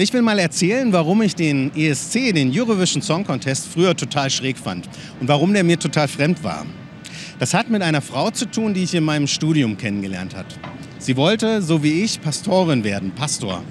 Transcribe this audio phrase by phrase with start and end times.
[0.00, 4.56] Ich will mal erzählen, warum ich den ESC, den Eurovision Song Contest, früher total schräg
[4.56, 4.88] fand
[5.18, 6.66] und warum der mir total fremd war.
[7.40, 10.46] Das hat mit einer Frau zu tun, die ich in meinem Studium kennengelernt habe.
[11.00, 13.64] Sie wollte, so wie ich, Pastorin werden, Pastor.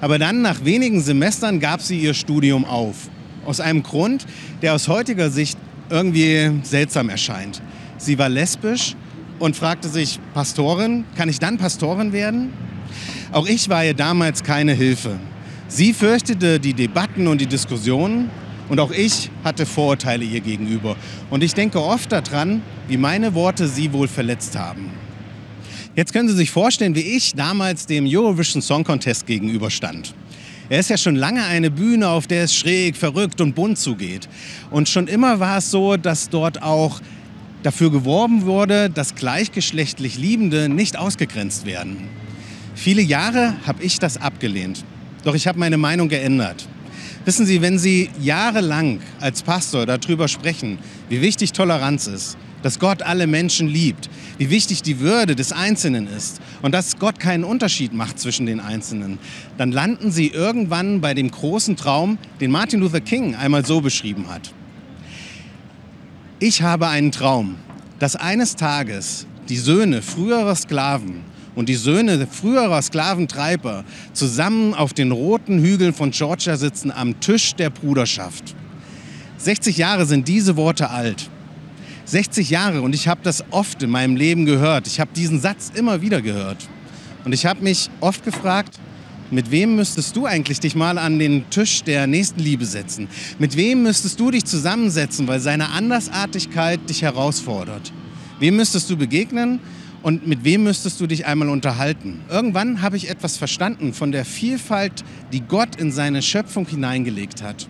[0.00, 3.08] Aber dann, nach wenigen Semestern, gab sie ihr Studium auf.
[3.46, 4.26] Aus einem Grund,
[4.62, 5.56] der aus heutiger Sicht
[5.88, 7.62] irgendwie seltsam erscheint.
[7.96, 8.96] Sie war lesbisch
[9.38, 12.52] und fragte sich, Pastorin, kann ich dann Pastorin werden?
[13.30, 15.20] Auch ich war ihr damals keine Hilfe.
[15.72, 18.28] Sie fürchtete die Debatten und die Diskussionen
[18.68, 20.96] und auch ich hatte Vorurteile ihr gegenüber.
[21.30, 24.90] Und ich denke oft daran, wie meine Worte sie wohl verletzt haben.
[25.94, 30.12] Jetzt können Sie sich vorstellen, wie ich damals dem Eurovision Song Contest gegenüberstand.
[30.68, 34.28] Er ist ja schon lange eine Bühne, auf der es schräg, verrückt und bunt zugeht.
[34.72, 37.00] Und schon immer war es so, dass dort auch
[37.62, 42.08] dafür geworben wurde, dass gleichgeschlechtlich Liebende nicht ausgegrenzt werden.
[42.74, 44.84] Viele Jahre habe ich das abgelehnt.
[45.24, 46.66] Doch ich habe meine Meinung geändert.
[47.24, 53.02] Wissen Sie, wenn Sie jahrelang als Pastor darüber sprechen, wie wichtig Toleranz ist, dass Gott
[53.02, 57.92] alle Menschen liebt, wie wichtig die Würde des Einzelnen ist und dass Gott keinen Unterschied
[57.92, 59.18] macht zwischen den Einzelnen,
[59.58, 64.28] dann landen Sie irgendwann bei dem großen Traum, den Martin Luther King einmal so beschrieben
[64.28, 64.52] hat.
[66.38, 67.56] Ich habe einen Traum,
[67.98, 71.20] dass eines Tages die Söhne früherer Sklaven
[71.54, 77.54] und die Söhne früherer Sklaventreiber zusammen auf den roten Hügeln von Georgia sitzen am Tisch
[77.54, 78.54] der Bruderschaft.
[79.38, 81.28] 60 Jahre sind diese Worte alt.
[82.04, 84.86] 60 Jahre und ich habe das oft in meinem Leben gehört.
[84.86, 86.68] Ich habe diesen Satz immer wieder gehört.
[87.24, 88.78] Und ich habe mich oft gefragt,
[89.30, 93.08] mit wem müsstest du eigentlich dich mal an den Tisch der Nächstenliebe setzen?
[93.38, 97.92] Mit wem müsstest du dich zusammensetzen, weil seine Andersartigkeit dich herausfordert?
[98.40, 99.60] Wem müsstest du begegnen?
[100.02, 102.20] Und mit wem müsstest du dich einmal unterhalten?
[102.30, 107.68] Irgendwann habe ich etwas verstanden von der Vielfalt, die Gott in seine Schöpfung hineingelegt hat.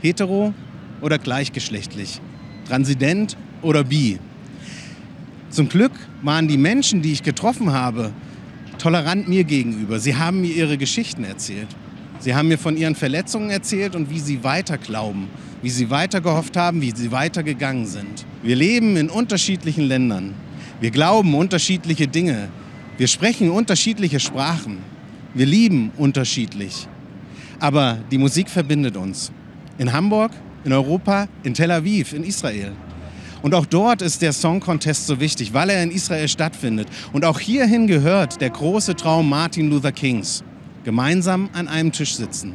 [0.00, 0.52] Hetero
[1.00, 2.20] oder gleichgeschlechtlich,
[2.66, 4.18] transident oder bi.
[5.50, 5.92] Zum Glück
[6.22, 8.12] waren die Menschen, die ich getroffen habe,
[8.78, 10.00] tolerant mir gegenüber.
[10.00, 11.68] Sie haben mir ihre Geschichten erzählt.
[12.18, 15.28] Sie haben mir von ihren Verletzungen erzählt und wie sie weiter glauben,
[15.62, 18.26] wie sie weiter gehofft haben, wie sie weitergegangen sind.
[18.42, 20.34] Wir leben in unterschiedlichen Ländern.
[20.80, 22.48] Wir glauben unterschiedliche Dinge.
[22.98, 24.78] Wir sprechen unterschiedliche Sprachen.
[25.34, 26.86] Wir lieben unterschiedlich.
[27.58, 29.32] Aber die Musik verbindet uns.
[29.78, 30.30] In Hamburg,
[30.64, 32.72] in Europa, in Tel Aviv, in Israel.
[33.42, 36.88] Und auch dort ist der Song Contest so wichtig, weil er in Israel stattfindet.
[37.12, 40.44] Und auch hierhin gehört der große Traum Martin Luther Kings.
[40.84, 42.54] Gemeinsam an einem Tisch sitzen.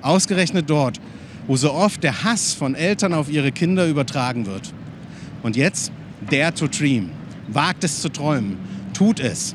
[0.00, 0.98] Ausgerechnet dort,
[1.46, 4.72] wo so oft der Hass von Eltern auf ihre Kinder übertragen wird.
[5.42, 5.92] Und jetzt
[6.30, 7.10] Dare to Dream.
[7.52, 8.58] Wagt es zu träumen.
[8.92, 9.54] Tut es.